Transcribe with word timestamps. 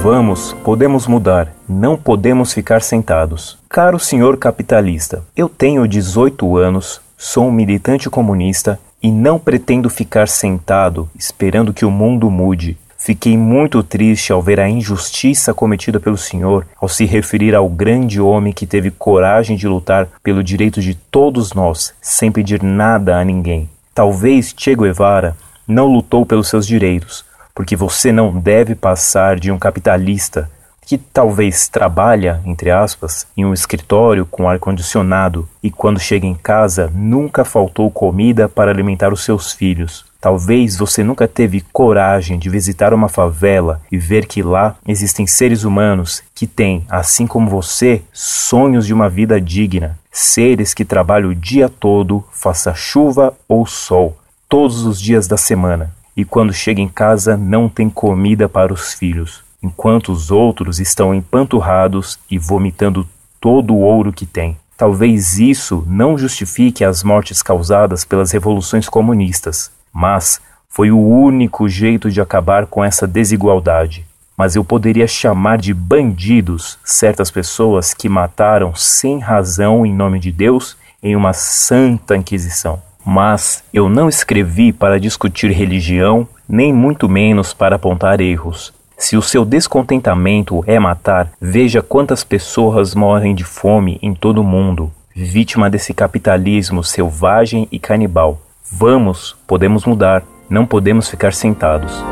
Vamos, 0.00 0.52
podemos 0.62 1.08
mudar, 1.08 1.52
não 1.68 1.96
podemos 1.96 2.52
ficar 2.52 2.82
sentados. 2.82 3.58
Caro 3.68 3.98
senhor 3.98 4.36
capitalista, 4.36 5.24
eu 5.36 5.48
tenho 5.48 5.88
18 5.88 6.56
anos, 6.56 7.00
sou 7.16 7.48
um 7.48 7.52
militante 7.52 8.08
comunista 8.08 8.78
e 9.02 9.10
não 9.10 9.40
pretendo 9.40 9.90
ficar 9.90 10.28
sentado 10.28 11.10
esperando 11.18 11.74
que 11.74 11.84
o 11.84 11.90
mundo 11.90 12.30
mude. 12.30 12.78
Fiquei 12.96 13.36
muito 13.36 13.82
triste 13.82 14.32
ao 14.32 14.40
ver 14.40 14.60
a 14.60 14.68
injustiça 14.68 15.52
cometida 15.52 15.98
pelo 15.98 16.16
senhor 16.16 16.64
ao 16.80 16.88
se 16.88 17.04
referir 17.04 17.54
ao 17.54 17.68
grande 17.68 18.20
homem 18.20 18.52
que 18.52 18.66
teve 18.66 18.92
coragem 18.92 19.56
de 19.56 19.66
lutar 19.66 20.08
pelo 20.22 20.44
direito 20.44 20.80
de 20.80 20.94
todos 20.94 21.52
nós, 21.52 21.92
sem 22.00 22.30
pedir 22.30 22.62
nada 22.62 23.18
a 23.18 23.24
ninguém. 23.24 23.68
Talvez 23.92 24.54
Che 24.56 24.76
Guevara 24.76 25.36
não 25.66 25.86
lutou 25.86 26.24
pelos 26.24 26.48
seus 26.48 26.66
direitos, 26.66 27.24
porque 27.58 27.74
você 27.74 28.12
não 28.12 28.38
deve 28.38 28.76
passar 28.76 29.36
de 29.36 29.50
um 29.50 29.58
capitalista 29.58 30.48
que 30.86 30.96
talvez 30.96 31.66
trabalha, 31.66 32.40
entre 32.46 32.70
aspas, 32.70 33.26
em 33.36 33.44
um 33.44 33.52
escritório 33.52 34.24
com 34.24 34.48
ar-condicionado 34.48 35.48
e 35.60 35.68
quando 35.68 35.98
chega 35.98 36.24
em 36.24 36.36
casa 36.36 36.88
nunca 36.94 37.44
faltou 37.44 37.90
comida 37.90 38.48
para 38.48 38.70
alimentar 38.70 39.12
os 39.12 39.24
seus 39.24 39.52
filhos. 39.52 40.06
Talvez 40.20 40.76
você 40.76 41.02
nunca 41.02 41.26
teve 41.26 41.60
coragem 41.72 42.38
de 42.38 42.48
visitar 42.48 42.94
uma 42.94 43.08
favela 43.08 43.82
e 43.90 43.98
ver 43.98 44.26
que 44.26 44.40
lá 44.40 44.76
existem 44.86 45.26
seres 45.26 45.64
humanos 45.64 46.22
que 46.36 46.46
têm, 46.46 46.86
assim 46.88 47.26
como 47.26 47.50
você, 47.50 48.02
sonhos 48.12 48.86
de 48.86 48.94
uma 48.94 49.08
vida 49.08 49.40
digna. 49.40 49.98
Seres 50.12 50.72
que 50.72 50.84
trabalham 50.84 51.30
o 51.30 51.34
dia 51.34 51.68
todo, 51.68 52.22
faça 52.30 52.72
chuva 52.72 53.34
ou 53.48 53.66
sol, 53.66 54.16
todos 54.48 54.84
os 54.84 55.00
dias 55.00 55.26
da 55.26 55.36
semana 55.36 55.97
e 56.18 56.24
quando 56.24 56.52
chega 56.52 56.80
em 56.80 56.88
casa 56.88 57.36
não 57.36 57.68
tem 57.68 57.88
comida 57.88 58.48
para 58.48 58.72
os 58.72 58.92
filhos, 58.92 59.44
enquanto 59.62 60.10
os 60.10 60.32
outros 60.32 60.80
estão 60.80 61.14
empanturrados 61.14 62.18
e 62.28 62.36
vomitando 62.36 63.08
todo 63.40 63.72
o 63.72 63.78
ouro 63.78 64.12
que 64.12 64.26
têm. 64.26 64.56
Talvez 64.76 65.38
isso 65.38 65.84
não 65.86 66.18
justifique 66.18 66.84
as 66.84 67.04
mortes 67.04 67.40
causadas 67.40 68.04
pelas 68.04 68.32
revoluções 68.32 68.88
comunistas, 68.88 69.70
mas 69.92 70.40
foi 70.68 70.90
o 70.90 70.98
único 70.98 71.68
jeito 71.68 72.10
de 72.10 72.20
acabar 72.20 72.66
com 72.66 72.84
essa 72.84 73.06
desigualdade. 73.06 74.04
Mas 74.36 74.56
eu 74.56 74.64
poderia 74.64 75.06
chamar 75.06 75.58
de 75.58 75.72
bandidos 75.72 76.80
certas 76.82 77.30
pessoas 77.30 77.94
que 77.94 78.08
mataram 78.08 78.74
sem 78.74 79.20
razão 79.20 79.86
em 79.86 79.94
nome 79.94 80.18
de 80.18 80.32
Deus 80.32 80.76
em 81.00 81.14
uma 81.14 81.32
santa 81.32 82.16
inquisição. 82.16 82.87
Mas 83.10 83.64
eu 83.72 83.88
não 83.88 84.06
escrevi 84.06 84.70
para 84.70 85.00
discutir 85.00 85.50
religião, 85.50 86.28
nem 86.46 86.74
muito 86.74 87.08
menos 87.08 87.54
para 87.54 87.76
apontar 87.76 88.20
erros. 88.20 88.70
Se 88.98 89.16
o 89.16 89.22
seu 89.22 89.46
descontentamento 89.46 90.62
é 90.66 90.78
matar, 90.78 91.30
veja 91.40 91.80
quantas 91.80 92.22
pessoas 92.22 92.94
morrem 92.94 93.34
de 93.34 93.44
fome 93.44 93.98
em 94.02 94.12
todo 94.12 94.42
o 94.42 94.44
mundo, 94.44 94.92
vítima 95.16 95.70
desse 95.70 95.94
capitalismo 95.94 96.84
selvagem 96.84 97.66
e 97.72 97.78
canibal. 97.78 98.42
Vamos, 98.70 99.34
podemos 99.46 99.86
mudar, 99.86 100.22
não 100.50 100.66
podemos 100.66 101.08
ficar 101.08 101.32
sentados. 101.32 102.04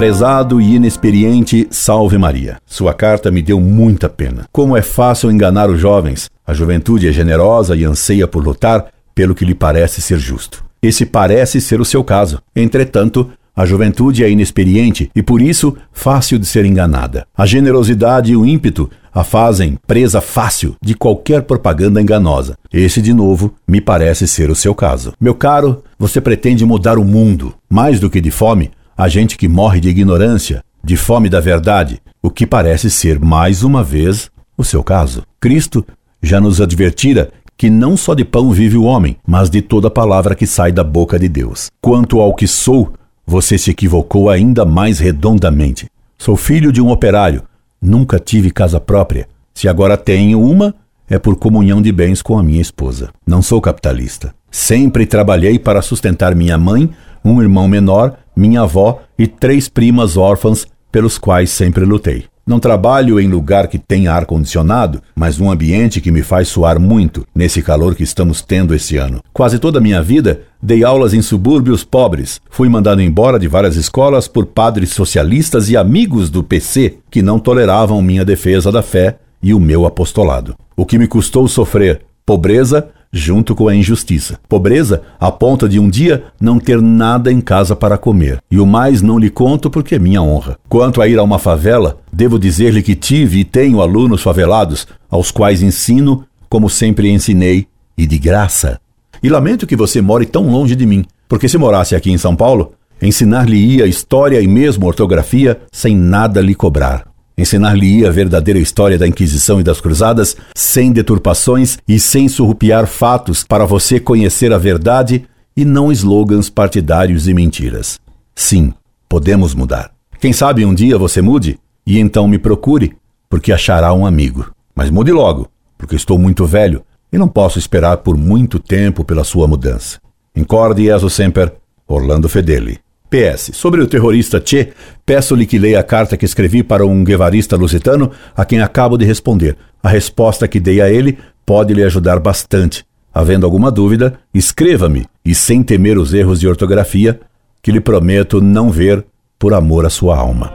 Prezado 0.00 0.62
e 0.62 0.76
inexperiente 0.76 1.68
Salve 1.70 2.16
Maria. 2.16 2.56
Sua 2.64 2.94
carta 2.94 3.30
me 3.30 3.42
deu 3.42 3.60
muita 3.60 4.08
pena. 4.08 4.46
Como 4.50 4.74
é 4.74 4.80
fácil 4.80 5.30
enganar 5.30 5.68
os 5.68 5.78
jovens. 5.78 6.30
A 6.46 6.54
juventude 6.54 7.06
é 7.06 7.12
generosa 7.12 7.76
e 7.76 7.84
anseia 7.84 8.26
por 8.26 8.42
lutar 8.42 8.86
pelo 9.14 9.34
que 9.34 9.44
lhe 9.44 9.54
parece 9.54 10.00
ser 10.00 10.18
justo. 10.18 10.64
Esse 10.82 11.04
parece 11.04 11.60
ser 11.60 11.82
o 11.82 11.84
seu 11.84 12.02
caso. 12.02 12.40
Entretanto, 12.56 13.30
a 13.54 13.66
juventude 13.66 14.24
é 14.24 14.30
inexperiente 14.30 15.10
e 15.14 15.22
por 15.22 15.42
isso 15.42 15.76
fácil 15.92 16.38
de 16.38 16.46
ser 16.46 16.64
enganada. 16.64 17.26
A 17.36 17.44
generosidade 17.44 18.32
e 18.32 18.36
o 18.36 18.46
ímpeto 18.46 18.90
a 19.12 19.22
fazem 19.22 19.78
presa 19.86 20.22
fácil 20.22 20.76
de 20.82 20.94
qualquer 20.94 21.42
propaganda 21.42 22.00
enganosa. 22.00 22.56
Esse, 22.72 23.02
de 23.02 23.12
novo, 23.12 23.52
me 23.68 23.82
parece 23.82 24.26
ser 24.26 24.48
o 24.48 24.54
seu 24.54 24.74
caso. 24.74 25.12
Meu 25.20 25.34
caro, 25.34 25.84
você 25.98 26.22
pretende 26.22 26.64
mudar 26.64 26.98
o 26.98 27.04
mundo. 27.04 27.52
Mais 27.68 28.00
do 28.00 28.08
que 28.08 28.22
de 28.22 28.30
fome, 28.30 28.70
a 29.00 29.08
gente 29.08 29.38
que 29.38 29.48
morre 29.48 29.80
de 29.80 29.88
ignorância, 29.88 30.62
de 30.84 30.94
fome 30.94 31.30
da 31.30 31.40
verdade, 31.40 32.02
o 32.22 32.28
que 32.28 32.46
parece 32.46 32.90
ser 32.90 33.18
mais 33.18 33.62
uma 33.62 33.82
vez 33.82 34.30
o 34.58 34.62
seu 34.62 34.84
caso. 34.84 35.22
Cristo 35.40 35.82
já 36.22 36.38
nos 36.38 36.60
advertira 36.60 37.30
que 37.56 37.70
não 37.70 37.96
só 37.96 38.12
de 38.12 38.26
pão 38.26 38.50
vive 38.50 38.76
o 38.76 38.82
homem, 38.82 39.16
mas 39.26 39.48
de 39.48 39.62
toda 39.62 39.90
palavra 39.90 40.34
que 40.34 40.46
sai 40.46 40.70
da 40.70 40.84
boca 40.84 41.18
de 41.18 41.30
Deus. 41.30 41.70
Quanto 41.80 42.20
ao 42.20 42.34
que 42.34 42.46
sou, 42.46 42.92
você 43.26 43.56
se 43.56 43.70
equivocou 43.70 44.28
ainda 44.28 44.66
mais 44.66 44.98
redondamente. 44.98 45.88
Sou 46.18 46.36
filho 46.36 46.70
de 46.70 46.82
um 46.82 46.90
operário, 46.90 47.42
nunca 47.80 48.18
tive 48.18 48.50
casa 48.50 48.78
própria. 48.78 49.26
Se 49.54 49.66
agora 49.66 49.96
tenho 49.96 50.42
uma, 50.42 50.74
é 51.08 51.18
por 51.18 51.36
comunhão 51.36 51.80
de 51.80 51.90
bens 51.90 52.20
com 52.20 52.38
a 52.38 52.42
minha 52.42 52.60
esposa. 52.60 53.08
Não 53.26 53.40
sou 53.40 53.62
capitalista. 53.62 54.34
Sempre 54.50 55.06
trabalhei 55.06 55.58
para 55.58 55.80
sustentar 55.80 56.34
minha 56.34 56.58
mãe, 56.58 56.90
um 57.24 57.40
irmão 57.40 57.66
menor 57.66 58.18
minha 58.40 58.62
avó 58.62 59.02
e 59.18 59.26
três 59.26 59.68
primas 59.68 60.16
órfãs 60.16 60.66
pelos 60.90 61.18
quais 61.18 61.50
sempre 61.50 61.84
lutei. 61.84 62.24
Não 62.46 62.58
trabalho 62.58 63.20
em 63.20 63.28
lugar 63.28 63.68
que 63.68 63.78
tenha 63.78 64.12
ar-condicionado, 64.12 65.00
mas 65.14 65.36
num 65.36 65.50
ambiente 65.50 66.00
que 66.00 66.10
me 66.10 66.22
faz 66.22 66.48
suar 66.48 66.80
muito 66.80 67.24
nesse 67.34 67.62
calor 67.62 67.94
que 67.94 68.02
estamos 68.02 68.40
tendo 68.40 68.74
esse 68.74 68.96
ano. 68.96 69.20
Quase 69.30 69.58
toda 69.58 69.78
a 69.78 69.82
minha 69.82 70.02
vida 70.02 70.40
dei 70.60 70.82
aulas 70.82 71.12
em 71.12 71.20
subúrbios 71.20 71.84
pobres. 71.84 72.40
Fui 72.50 72.68
mandado 72.68 73.02
embora 73.02 73.38
de 73.38 73.46
várias 73.46 73.76
escolas 73.76 74.26
por 74.26 74.46
padres 74.46 74.90
socialistas 74.90 75.68
e 75.68 75.76
amigos 75.76 76.30
do 76.30 76.42
PC 76.42 76.96
que 77.10 77.20
não 77.22 77.38
toleravam 77.38 78.00
minha 78.00 78.24
defesa 78.24 78.72
da 78.72 78.82
fé 78.82 79.18
e 79.42 79.52
o 79.52 79.60
meu 79.60 79.84
apostolado. 79.84 80.56
O 80.74 80.86
que 80.86 80.98
me 80.98 81.06
custou 81.06 81.46
sofrer 81.46 82.00
pobreza, 82.24 82.88
junto 83.12 83.54
com 83.54 83.68
a 83.68 83.74
injustiça. 83.74 84.38
Pobreza 84.48 85.02
a 85.18 85.30
ponto 85.30 85.68
de 85.68 85.78
um 85.78 85.88
dia 85.88 86.24
não 86.40 86.58
ter 86.58 86.80
nada 86.80 87.32
em 87.32 87.40
casa 87.40 87.74
para 87.74 87.98
comer. 87.98 88.38
E 88.50 88.58
o 88.58 88.66
mais 88.66 89.02
não 89.02 89.18
lhe 89.18 89.30
conto 89.30 89.68
porque 89.70 89.96
é 89.96 89.98
minha 89.98 90.22
honra. 90.22 90.58
Quanto 90.68 91.02
a 91.02 91.08
ir 91.08 91.18
a 91.18 91.22
uma 91.22 91.38
favela, 91.38 91.98
devo 92.12 92.38
dizer-lhe 92.38 92.82
que 92.82 92.94
tive 92.94 93.40
e 93.40 93.44
tenho 93.44 93.80
alunos 93.80 94.22
favelados, 94.22 94.86
aos 95.10 95.30
quais 95.30 95.62
ensino 95.62 96.24
como 96.48 96.68
sempre 96.68 97.08
ensinei, 97.08 97.68
e 97.96 98.06
de 98.06 98.18
graça. 98.18 98.80
E 99.22 99.28
lamento 99.28 99.66
que 99.66 99.76
você 99.76 100.00
more 100.00 100.26
tão 100.26 100.50
longe 100.50 100.74
de 100.74 100.84
mim, 100.84 101.04
porque 101.28 101.48
se 101.48 101.56
morasse 101.56 101.94
aqui 101.94 102.10
em 102.10 102.18
São 102.18 102.34
Paulo, 102.34 102.72
ensinar-lhe-ia 103.00 103.86
história 103.86 104.40
e 104.40 104.48
mesmo 104.48 104.86
ortografia 104.86 105.60
sem 105.70 105.96
nada 105.96 106.40
lhe 106.40 106.54
cobrar. 106.54 107.09
Ensinar-lhe-ia 107.40 108.10
a 108.10 108.12
verdadeira 108.12 108.58
história 108.60 108.98
da 108.98 109.08
Inquisição 109.08 109.58
e 109.58 109.62
das 109.62 109.80
Cruzadas, 109.80 110.36
sem 110.54 110.92
deturpações 110.92 111.78
e 111.88 111.98
sem 111.98 112.28
surrupiar 112.28 112.86
fatos 112.86 113.42
para 113.42 113.64
você 113.64 113.98
conhecer 113.98 114.52
a 114.52 114.58
verdade 114.58 115.24
e 115.56 115.64
não 115.64 115.90
slogans 115.90 116.50
partidários 116.50 117.26
e 117.26 117.32
mentiras. 117.32 117.98
Sim, 118.34 118.74
podemos 119.08 119.54
mudar. 119.54 119.90
Quem 120.20 120.34
sabe 120.34 120.66
um 120.66 120.74
dia 120.74 120.98
você 120.98 121.22
mude 121.22 121.58
e 121.86 121.98
então 121.98 122.28
me 122.28 122.38
procure, 122.38 122.94
porque 123.26 123.52
achará 123.52 123.90
um 123.94 124.04
amigo. 124.04 124.52
Mas 124.74 124.90
mude 124.90 125.10
logo, 125.10 125.48
porque 125.78 125.96
estou 125.96 126.18
muito 126.18 126.44
velho 126.44 126.84
e 127.10 127.16
não 127.16 127.26
posso 127.26 127.58
esperar 127.58 127.96
por 127.96 128.18
muito 128.18 128.58
tempo 128.58 129.02
pela 129.02 129.24
sua 129.24 129.48
mudança. 129.48 129.98
Incorde 130.36 130.86
e 130.86 131.10
sempre, 131.10 131.50
Orlando 131.88 132.28
Fedeli. 132.28 132.80
PS. 133.10 133.50
Sobre 133.52 133.82
o 133.82 133.86
terrorista 133.86 134.40
Che, 134.42 134.72
peço-lhe 135.04 135.44
que 135.44 135.58
leia 135.58 135.80
a 135.80 135.82
carta 135.82 136.16
que 136.16 136.24
escrevi 136.24 136.62
para 136.62 136.86
um 136.86 137.02
guevarista 137.02 137.56
lusitano, 137.56 138.12
a 138.36 138.44
quem 138.44 138.60
acabo 138.60 138.96
de 138.96 139.04
responder. 139.04 139.56
A 139.82 139.88
resposta 139.88 140.46
que 140.46 140.60
dei 140.60 140.80
a 140.80 140.88
ele 140.88 141.18
pode 141.44 141.74
lhe 141.74 141.82
ajudar 141.82 142.20
bastante. 142.20 142.84
Havendo 143.12 143.44
alguma 143.44 143.70
dúvida, 143.70 144.14
escreva-me 144.32 145.06
e 145.24 145.34
sem 145.34 145.62
temer 145.62 145.98
os 145.98 146.14
erros 146.14 146.38
de 146.38 146.46
ortografia, 146.46 147.20
que 147.60 147.72
lhe 147.72 147.80
prometo 147.80 148.40
não 148.40 148.70
ver 148.70 149.04
por 149.38 149.52
amor 149.52 149.84
à 149.84 149.90
sua 149.90 150.16
alma. 150.16 150.54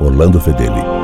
Orlando 0.00 0.40
Fedeli. 0.40 1.01